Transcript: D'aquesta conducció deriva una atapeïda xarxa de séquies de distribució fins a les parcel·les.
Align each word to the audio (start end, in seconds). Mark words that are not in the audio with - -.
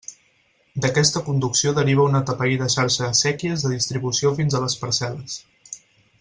D'aquesta 0.85 1.21
conducció 1.27 1.73
deriva 1.79 2.05
una 2.11 2.21
atapeïda 2.25 2.69
xarxa 2.77 3.11
de 3.11 3.19
séquies 3.21 3.67
de 3.67 3.73
distribució 3.75 4.33
fins 4.41 4.57
a 4.57 4.63
les 4.65 4.79
parcel·les. 4.87 5.39